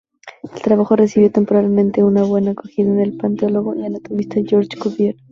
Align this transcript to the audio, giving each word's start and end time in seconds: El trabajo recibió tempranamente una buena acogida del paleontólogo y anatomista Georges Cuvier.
El 0.55 0.63
trabajo 0.63 0.95
recibió 0.95 1.31
tempranamente 1.31 2.03
una 2.03 2.23
buena 2.23 2.53
acogida 2.53 2.91
del 2.93 3.17
paleontólogo 3.17 3.75
y 3.75 3.85
anatomista 3.85 4.37
Georges 4.43 4.79
Cuvier. 4.79 5.15